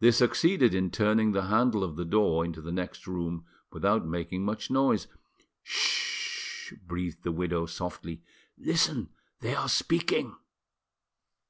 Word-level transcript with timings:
They 0.00 0.10
succeeded 0.10 0.74
in 0.74 0.90
turning 0.90 1.32
the 1.32 1.46
handle 1.46 1.82
of 1.82 1.96
the 1.96 2.04
door 2.04 2.44
into 2.44 2.60
the 2.60 2.70
next 2.70 3.06
room 3.06 3.46
without 3.72 4.04
making 4.06 4.44
much 4.44 4.70
noise. 4.70 5.06
"'Sh!" 5.62 6.74
breathed 6.84 7.22
the 7.22 7.32
widow 7.32 7.64
softly; 7.64 8.20
"listen, 8.58 9.08
they 9.40 9.54
are 9.54 9.70
speaking." 9.70 10.36